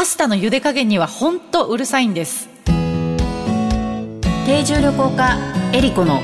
[0.00, 2.48] パスタの茹で加減にはほんとうるさいんです。
[4.46, 5.36] 定住旅行家
[5.74, 6.22] エリコの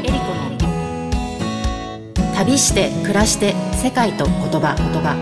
[2.34, 5.14] 旅して暮らして世界と言葉言葉。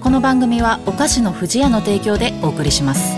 [0.00, 3.17] この番組はお菓子の不二家の提供でお送りします。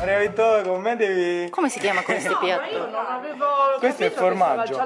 [0.00, 1.50] Maria Vittoria, con me devi...
[1.50, 2.88] Come si chiama questo piatto?
[3.78, 4.80] Questo è il formaggio.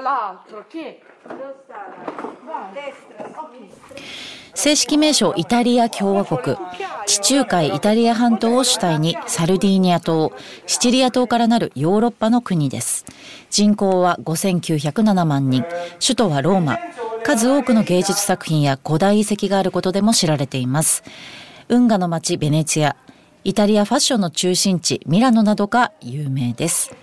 [4.53, 6.57] 正式名称イタリア共和国
[7.05, 10.31] 地中海イタリア半島を主体にサルディーニャ島
[10.65, 13.05] シチリア島からなるヨーロッパの国です
[13.49, 15.65] 人口は5907万人
[15.99, 16.77] 首都はローマ
[17.23, 21.03] 数多くの芸術作品や古代遺跡があることでも知られています
[21.67, 22.95] 運河の町ベネチア
[23.45, 26.95] イタリアファッションの中心地ミラノなどが有名です。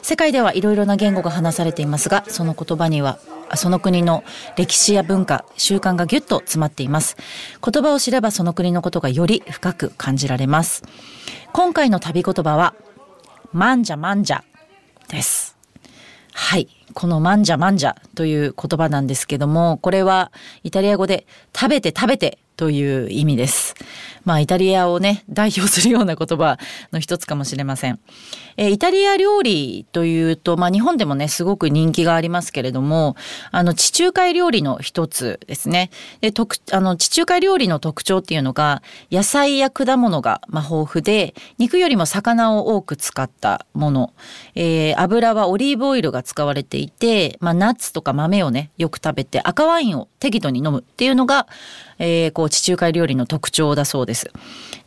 [0.00, 3.18] 世界ではいろいろな言語が話されていますがその言葉には
[3.56, 4.22] その国の
[4.56, 7.16] 歴史や文化習慣がぎゅっと詰まっています。
[7.60, 10.84] 言葉を知ればその国のことがより深く感じられます。
[11.52, 12.76] 今回の旅言葉は
[13.52, 14.42] マンジャマンジャ
[15.08, 15.56] です。
[16.32, 16.68] はい。
[16.94, 20.30] このマンジャマンジャという言葉なんですけどもこれは
[20.62, 23.74] イタリア語で食べて食べてという意味です。
[24.24, 26.58] まあイタリアをね代表するような言葉
[26.92, 27.98] の一つかもしれません。
[28.56, 33.16] えーイタリア料理というとまあ日本でもねすごく人気がありますけれども
[33.50, 35.90] あの地中海料理の一つですね。
[36.20, 38.80] で特あの地中海料理の特徴っていうのが
[39.10, 44.14] 野菜や果物がまあ豊富で肉よりも魚を多く使ったもの、
[44.54, 51.48] えー油はオリーブオイルが使われていて、まあ、ナッツとか豆をねよく食べて赤ワインを適度に飲むっていうのが、
[52.04, 54.30] えーこう地中海料理の特徴だそうです。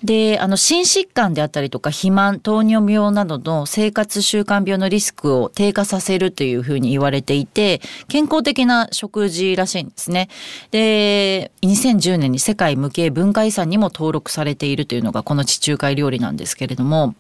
[0.04, 10.28] であの心疾患であったりとか肥満糖尿病などの生活習慣病のリスクを低下させるというふうに言われていて健康的な食事らしいんですね。
[10.72, 17.16] で2010年に世界無形文化遺産にも登録されているというのがこの地中海料理なんですけれども。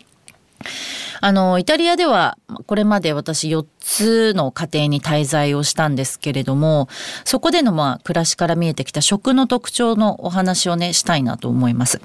[1.21, 6.87] あのイタリアではこれまで私4つの家庭に滞在をしたんですけれども
[7.23, 12.01] そこでのまあ暮らしから見えてきた食の特徴のお話をねしたいなと思います。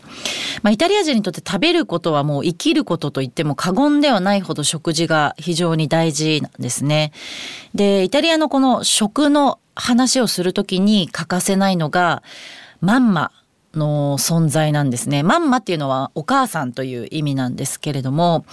[0.63, 7.13] まあ、イタリア人にとって食べることはもう生きることと言っても過言ではないほど食事が非常に大事なんですね。
[7.75, 12.23] でイタリアのこの食の話をするときに欠かせないのが
[12.81, 13.33] マンマ
[13.75, 15.23] の存在なんですね。
[15.23, 18.45] マンマっていうのはお母さんという意味なんですけれども、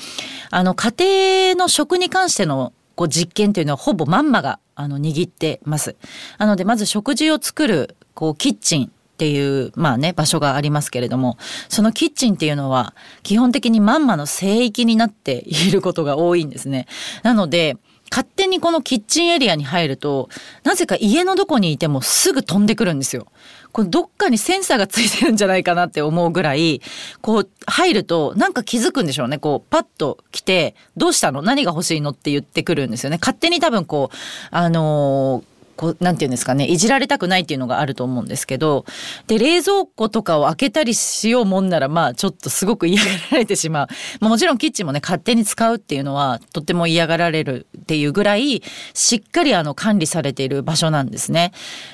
[0.51, 5.95] あの家庭の食に関してのこう実験というのはほぼマンマがあの握ってます。
[6.37, 11.37] なのでまず食事を作るこうキッチンっていうまあね場所がありますけれども
[11.69, 16.85] そのキッチンっていうのは基本的にマンマの聖域になっていることが多いんですね。
[17.23, 17.77] なので
[18.09, 20.29] 勝手にこのキッチンエリアに入ると
[20.63, 23.27] なぜか家のどこにいてもすぐ飛んでくるんですよ。
[23.73, 26.81] これどっかにセンサーがついてるんじゃないかなって思うぐらい
[27.21, 31.41] こう入るとなんか気づくんでしょうねこうパッと来て「どうしたの？
[31.43, 33.17] 何が欲しいの?」って言ってくるんですよね。
[33.21, 34.15] 勝手に多分こう
[34.51, 38.85] あのーこう、なんて言うんですかね、いじられたくないっていうのがあると思うんですけど、
[39.27, 43.87] で、冷蔵庫とかを開けたりしようもんなら、まあ、ちょっとすごく嫌がられてしまう。
[44.19, 48.61] まあ、もちろんキッチンもね、勝手に使うっていうのは、とっても嫌がられるっていうぐらい、
[48.93, 51.53] しっかりあの、管理されている場所なんですね。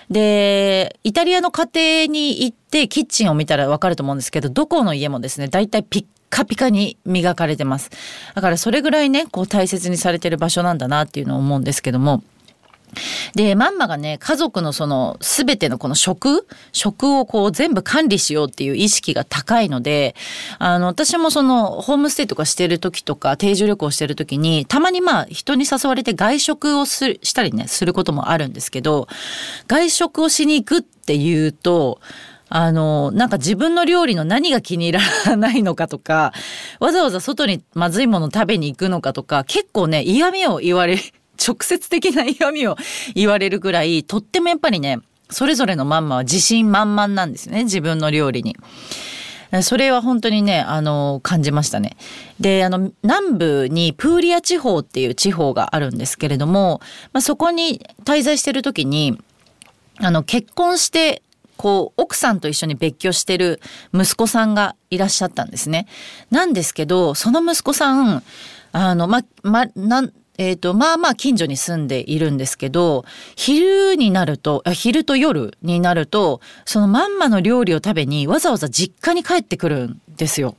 [0.10, 1.68] で、イタリアの家
[2.06, 7.92] 庭に行って、キッチンを見たらわかると思うんですけど、どこの家もですね、大体ピッカピカに磨かれてます。
[8.34, 12.24] だからそれぐらいね、こう大切にされてる場所なんだなっていうのを思うんですけども、
[13.36, 20.16] で、マンマがね、家族のその全てのこの食食をこう全部管理しようっていう意識が高いので、
[20.60, 29.08] あの、私もそのホームステイとかしてる時とか定住旅行してる時に、たまにまあ人に誘われて外食をするしたりね、することもあるんですけど、
[29.68, 32.00] 外食をしに行くっていうと、
[32.56, 36.34] あの、なんか自分の料理の何が気に入らないのかとか、
[36.80, 41.00] わざわざ外にまずいもの食べに行くのかとか、結構ね、嫌味を言われ、
[41.38, 42.76] 直接的な嫌味を
[43.16, 45.00] 言われるぐらい、とってもやっぱりね、
[45.30, 48.56] それぞれのマンマは自信満々なんですね、自分の料理に。
[49.62, 51.96] それは本当にねあの感じましたね。
[52.40, 56.82] であの南部にプーリア地方っていう地方があるんですけれども、
[57.12, 59.20] まあ、そこに滞在してる時に
[60.00, 61.22] あの結婚して
[61.56, 63.62] こう奥さんと一緒に別居してる
[63.94, 65.88] 息子さんがいらっしゃったんですね。
[66.32, 68.24] なんですけどその息子さん
[68.72, 80.56] あのままなんえーと、まあまあ近所に住んでいるんですけど昼になると昼と夜になるとそのまんまの料理を食べにわざわざ実家に帰ってくるんですよ。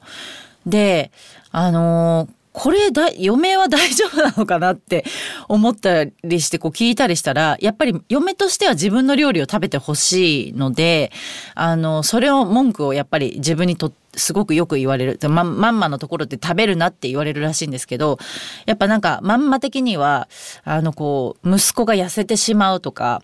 [0.67, 1.11] で
[1.51, 5.05] あのーこれだ嫁は大丈夫なのかなって
[5.49, 11.11] 思ったりしてこう聞いたりしたらやっぱり嫁としては自分の料理を食べてほしいので
[11.57, 15.19] あのそれを文句をやっぱり自分にとすごくよく言われる。
[15.29, 18.19] ままんまのところで食べるなって言われるらしいんですけど
[18.67, 20.29] やっぱなんかまんま的には
[20.63, 23.23] あのこう息子が痩せてしまうとか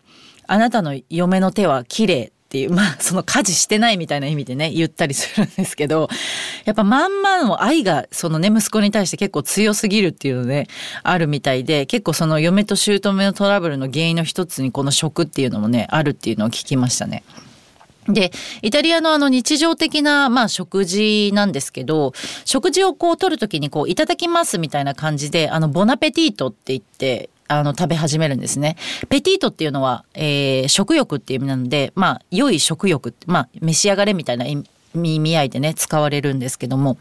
[0.49, 6.09] あなたの嫁の手は綺麗っていう、まあ、その家事してないみたいな意味でね、言ったりするんですけど、
[6.65, 10.67] やっぱまんまの愛が、そのね、息子に対して結構強すぎるっていうのね、
[11.05, 17.23] あるみたいで、結構その嫁と姑のトラブルの原因の一つにこの食っていうのもね、あるっていうのを聞きましたね。
[18.09, 18.33] で
[18.63, 22.13] イタリアのあの日常的な、まあ、食事なんですけど
[22.45, 28.77] 食事をこう取る時にこう「いただきます」みたいな感じであのボナペティートって言ってあの食べ始めるんですね。
[29.09, 36.99] ペティートっていうのは、えー、食欲っていう意味なのでまあ良い食欲まあ召し上がれみたいな意味意合いでね使われるんですけども、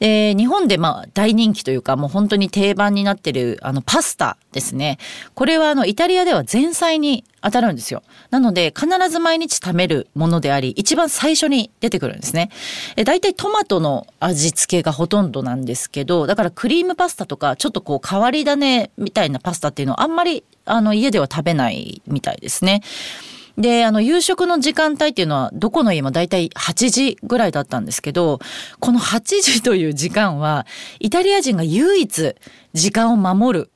[0.00, 4.98] えー、日本でまあ大人気というかもう本当に定番になってるあのパスタですね。
[5.34, 8.02] これはあのイタリアでは前菜に当たるんですよ。
[8.30, 12.50] なので必ず毎日食べるものであり一番最初に出てくるんですね。
[12.96, 22.82] え大体トマトの味付けがほとんどなんですけどだからクリームパスタとかちょっとこう変わり種みたいなパスタっていうのはあんまりあの家では食べないみたいですね。
[23.58, 28.38] であの夕食の時間帯っていうのはどこの家も大体8時ぐらいだったんですけど
[28.78, 30.66] この8時という時間は
[30.98, 32.34] イタリア人が唯一
[32.72, 33.70] 時間を守る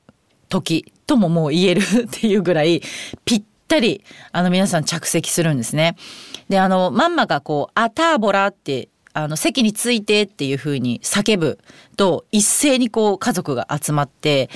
[0.49, 2.81] 時とももう言えるっていうぐらい
[3.25, 5.95] ぴったりあの皆さん着席するんですね。
[6.49, 11.57] であのマンマがこう「アターボラ」ってあの席についてっていう風に叫ぶ
[11.95, 14.49] と一斉にこう家族が集まって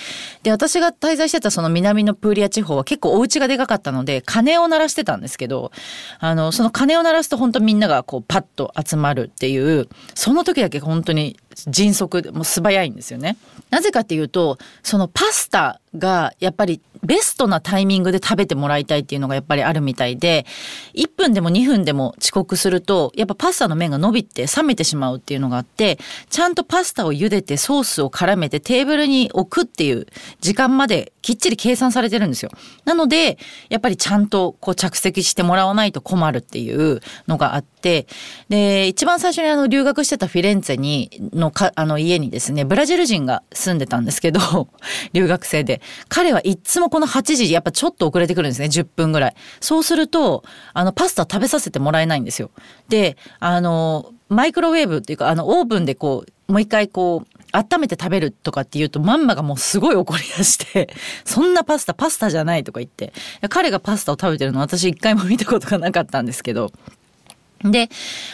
[0.43, 5.71] で私が滞在してたその南のプーリア地方は結構お家がでかかったので鐘を鳴らしてたんですけど
[6.19, 11.37] あのその鐘を鳴らすと本当みんながこうパッと集まるっていうその時だけ本当に
[11.67, 13.37] 迅速もう素早いんですよね。
[13.69, 20.45] なぜかっていうとそのパスタがやっぱりベストなタイミングで食べてもらいたいっていうのがやっぱりあるみたいで
[20.95, 25.97] 1分でも2分でも遅刻するとやっぱパスタの麺が伸びて冷めてしまうっていうのがあって
[26.29, 30.07] ちゃんとパスタを茹でてソースを絡めてテーブルに置くっていう
[30.41, 32.51] 時間まできっちり計算されてるんですよ。
[32.85, 33.37] なので
[33.69, 38.07] やっぱりちゃんとこう着席してもらわないと困るっていうのがあって
[38.49, 44.39] で一番最初にあの留学してたフィレンツェにのかあの家にですねブラジル人が住んでたんですけど
[45.13, 45.81] 留学生で。
[46.07, 49.35] 彼はいつもこの8時やっぱちょっと遅れてくるんですね10分ぐらい。
[49.59, 50.43] そうすると
[50.73, 52.51] あのパスタ食べさせてもらえないんですよ。
[52.87, 60.89] であのマイクロウェーブっていうかあのオーブンでこうもう一回こう温めて食べるとかっていうとマンマがもうすごい怒り出して
[61.23, 63.13] そんなパスタパスタじゃないとか言って
[63.49, 66.71] 彼がパスタを食べてるの私一回も見たことがなかったんですけど
[67.61, 67.89] で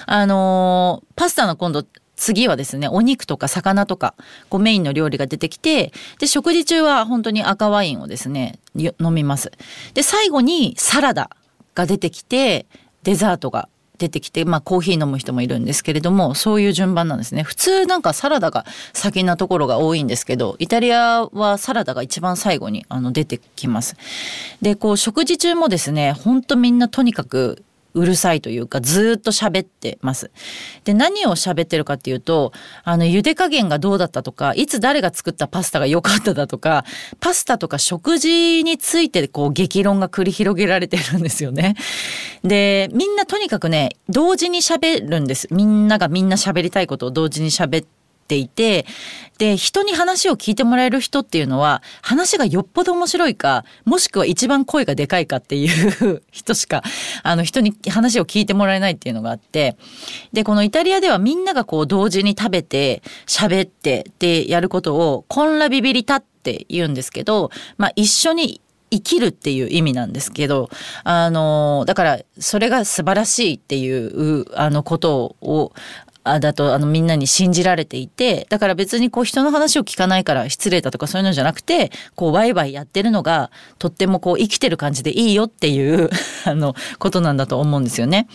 [0.06, 1.86] あのー、パスタの今度
[2.16, 4.16] 次はですねお肉とか魚とか
[4.50, 9.52] こうメインの料理が出てきてで食事中は本当に赤ワインをですね飲みます。
[9.94, 11.30] で最後にサラダ
[11.74, 12.66] が出てきて
[13.04, 17.44] デザートが出てきて、まあ、コーヒー飲む人もいるんですけれどもそういう順番なんですね。
[17.44, 23.96] 普通なんかサラダが先なところが多いんですけどイタリアはサラダが一番最後にあの出てきます。
[24.62, 27.64] でこう食事中もですねほんとみんなとにかく
[27.96, 30.30] うるさいというかずっと喋ってます。
[30.84, 32.52] で何を喋ってるかっていうと
[32.84, 36.86] あの茹で加減がどうだったとかいつ誰が作ったパスタが良かっただとか
[37.20, 41.76] パスタとか食事についてこう激論が繰り広げられてるんですよね。
[42.44, 45.48] でみんなとにかくね同時に喋るんです。
[45.52, 47.88] みんながみんな喋りたいことを同時に喋って
[48.28, 48.86] ていて
[49.38, 56.84] で人に話を聞いてもらえる人っていうのは話がよっぽど面白いかもしくは一番声がでかいかっていう 人しか
[57.24, 59.78] あの人に話を聞いてもらえないっていうのがあって
[60.34, 70.70] でこのイタリアではみんながこう同時に食べて喋ってってやることをコンラビビリタって言うんですけど、まあ、一緒に生きるっていう意味なんですけど
[71.04, 75.74] あのだからそれが素晴らしいっていうあのことを
[76.26, 86.10] だとあのみんなに信じられていてだから別にこう人の話を聞かないから失礼だとかそういうのじゃなくてこうワイワイやってるのがとってもこう生きてる感じでいいよっていう
[86.46, 88.28] あのことなんだと思うんですよね。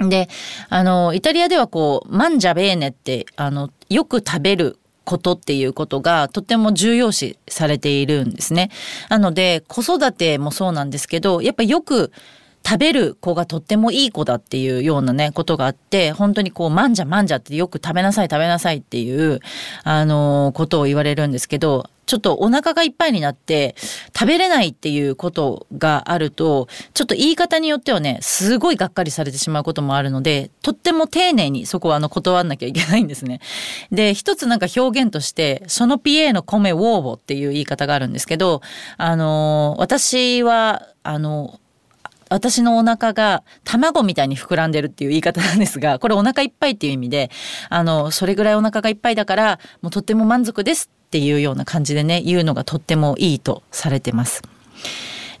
[0.00, 0.28] で、
[0.70, 8.70] あの、イタリアではこう、マンジャベーネって、あの、よく食べることっていうことがとても重要視されているんですね。
[9.08, 12.10] なので子育てもそうなんですけどやっぱよく
[12.66, 19.40] 食べる子がとってもいい子だっていうようなねことがあって本当にこうまんじゃまんじゃってよく食べなさい食べなさいっていう
[19.82, 23.74] あのことを言われるんですけどちょっとお腹がいっぱいになって
[24.16, 33.40] 食べれないっていうことがあるとちょっと言い方によってはねすごいがっかりされてしまうこともあるのでとっても丁寧にそこはあの断んなきゃいけないんですね。
[33.90, 38.60] で一つなんか表現としてそのピエの米ウォーボっていう言い方があるんですけど
[38.96, 41.60] あの私はあの
[42.34, 47.30] 私のお腹が卵みたいに膨らんでるっていう言い方なんですがこれお腹いっぱいっていう意味で
[47.70, 54.42] あのそれぐらいお腹がいっぱいだからもうとっても満足ですっていうような感じでね言うのがとってもいいとされてます。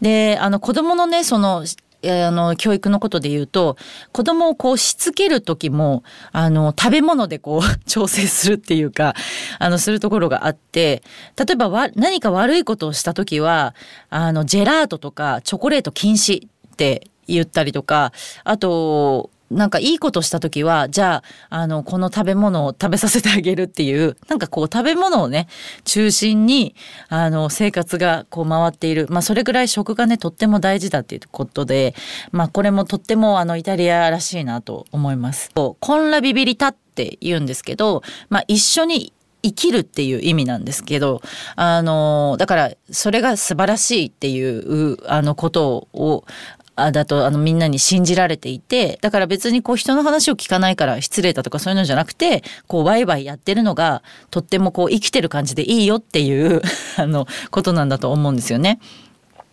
[0.00, 1.64] であの子供のねその
[2.06, 3.76] あの教育のことで言うと
[4.12, 9.14] 子供をこうしつける時もあの食べ物でこう 調整するっていうか
[9.58, 11.02] あのするところがあって
[11.36, 13.74] 例えばわ何か悪いことをした時は
[14.10, 18.12] あのジェラートとかチョコレート禁止って言ったりとか
[18.42, 25.48] あとなんかいいことした時はじゃああのこの食べ物を食べさせてあげるっていうなんかこう食べ物をね
[25.84, 26.74] 中心に
[27.08, 31.94] あの生活がこう回っているまあそれぐらい食がねとっても大事だっていうことで
[32.32, 35.50] まあこれもとってもあのイタリアらしいなと思います。
[35.54, 39.12] コンラビビリタって言うんですけど、まあ、一緒に
[39.42, 41.20] 生きるっていう意味なんですけど
[41.54, 46.24] あのだからそれが素晴らしいっていうあのことを
[46.76, 56.62] だとあのみんなに信じられていてだから別にこう人の話を聞かないから失礼だとかそういうのじゃなくてこうワイワイやってるのがとってもこう生きてる感じでいいよっていう
[56.98, 58.80] あのことなんだと思うんですよね。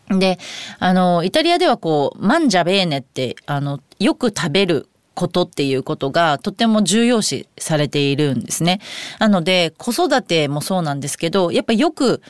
[0.10, 0.40] で
[0.80, 8.82] あのイタリアではこうマンジャベーネってあのよく食べることっていうことがとても重要視されているんですね。
[9.20, 12.22] なので子育てもそうなんですけどやっぱよく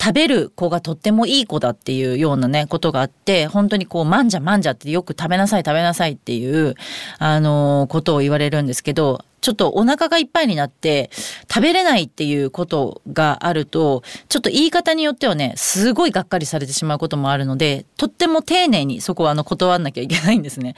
[0.00, 6.74] 食べる子がとってもいい子だっていうようなねことがあって本当にこうまんじゃまんじゃってよく食べなさい食べなさいっていう
[7.18, 11.10] あのことを言われるんですけどちょっとお腹がいっぱいになって
[11.48, 20.74] 食べれないっていうことがあるとちょっと言い方によってはねすごいがっかりされてしまうこともあるのでとっても丁寧にそこはあの断んなきゃいけないんですね。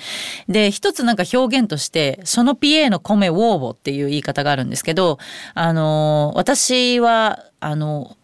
[0.48, 5.18] で一つなんか表現としてそのピエの米ウォーボっていう言い方があるんですけど
[5.54, 8.16] あの私はあの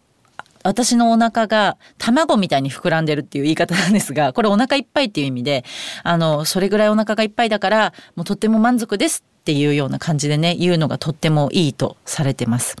[0.65, 5.63] 私のお腹が卵みたいに膨らんでるっていう言い方なんですがこれお腹いっぱいっていう意味で
[6.03, 12.75] あのそれぐらいお腹がいっぱいだからもうとっても満足ですっていうような感じでね言うのがとってもいいとされてます。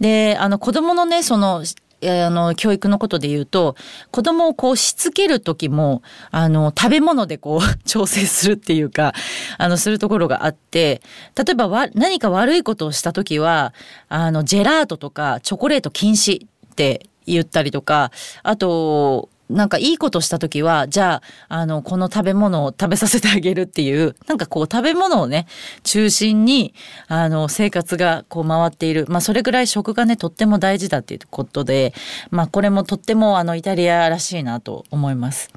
[0.00, 1.62] であの子供のねその
[2.02, 3.76] あの教育のことで言うと
[4.10, 9.12] 子供をこうしつける時もあの食べ物でこう 調整するっていうか
[9.58, 11.02] あのするところがあって
[11.36, 13.74] 例えばわ何か悪いことをした時は
[14.08, 16.46] あのジェラートとかチョコレート禁止
[16.80, 18.10] って言ったりとか
[18.42, 25.46] あとなんかいいことした時はじゃああのこの食べ物を食べさせてあげるっていうなんかこう食べ物をね
[25.82, 26.72] 中心に
[27.08, 31.92] あの生活がこう回っている、まあ、それぐらい食がねとっても大事だっていうことで、
[32.30, 35.50] まあ、これもとってもあのイタリアらしいなと思います。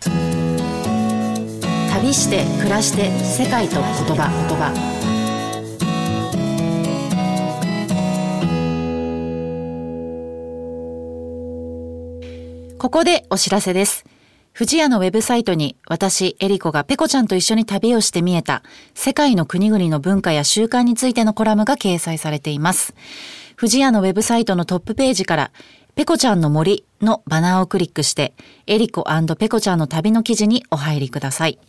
[1.93, 5.02] 旅して暮らして世界と言葉言葉
[12.83, 14.03] ここでお知らせです。
[14.53, 18.61] 富士屋のウェブサイトに私、エリコがペコちゃんと一緒に旅をして見えた
[18.93, 22.93] 世界の国々の文化や習慣についてのコラムが掲載されています。
[23.57, 25.51] 富士屋のウェブサイトのトップページから
[25.95, 28.33] ペコちゃんの森のバナーをクリックして
[28.67, 29.05] エリコ
[29.39, 31.59] ペコちゃんの旅の記事にお入りください。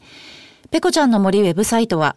[0.73, 2.16] ペコちゃんの森ウェブサイトは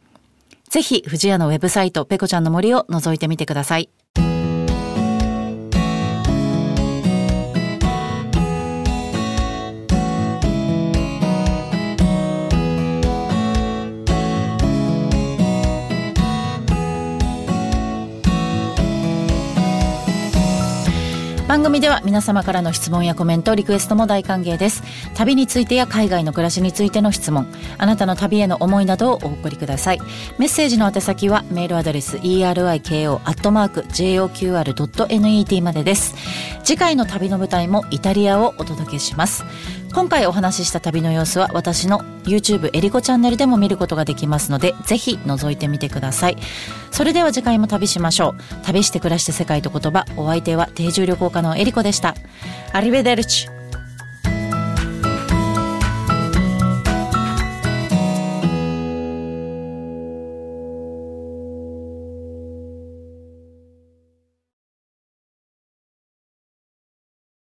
[0.71, 3.89] ぜひ、藤屋のウェブサイト、ペコちゃんの森を覗いてみてください。
[21.51, 24.83] 番組では皆様からの質問やコメントリクエストも大歓迎です。
[25.15, 27.45] 旅についてや海外の暮らしについての質問。
[27.77, 29.99] あなたの旅への思いなどをお送りください。
[30.39, 33.21] メッセージの宛先はメールアドレス eriko.joqr.net
[35.61, 36.15] までです。
[36.63, 39.43] 次回の旅の舞台もイタリアをお届けします。
[39.93, 46.37] 今回お話しした旅の様子は私の YouTube エリコチャンネルでも見ることができますのでぜひ覗いてみてください。
[46.91, 48.65] それでは次回も旅しましょう。
[48.65, 52.15] 旅して暮らして世界と言葉お相手は定住旅行家のエリコでした。
[52.71, 53.49] アリベデルチ